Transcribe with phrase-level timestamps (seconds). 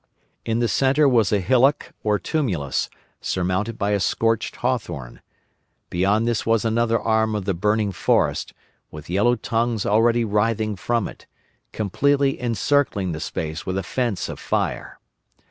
[0.47, 5.21] In the centre was a hillock or tumulus, surmounted by a scorched hawthorn.
[5.91, 8.51] Beyond this was another arm of the burning forest,
[8.89, 11.27] with yellow tongues already writhing from it,
[11.71, 14.99] completely encircling the space with a fence of fire.